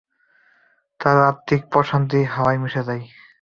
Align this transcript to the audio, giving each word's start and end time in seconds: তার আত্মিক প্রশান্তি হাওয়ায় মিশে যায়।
তার 0.99 1.17
আত্মিক 1.29 1.61
প্রশান্তি 1.71 2.19
হাওয়ায় 2.33 2.59
মিশে 2.63 2.81
যায়। 2.87 3.03